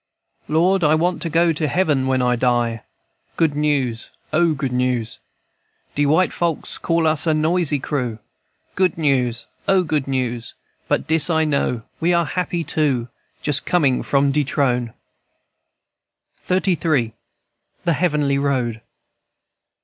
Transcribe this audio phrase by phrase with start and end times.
[0.47, 2.81] "Lord, I want to go to heaven when I die,
[3.37, 5.19] Good news, O, good news!
[5.19, 5.19] &c.
[5.93, 8.17] "De white folks call us a noisy crew,
[8.73, 10.55] Good news, O, good news!
[10.87, 13.09] But dis I know, we are happy too,
[13.43, 14.93] Just comin' from de trone."
[16.49, 17.13] XXXIII.
[17.85, 18.81] THE HEAVENLY ROAD.